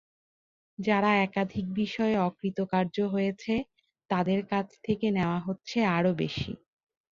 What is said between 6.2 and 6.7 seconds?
বেশি।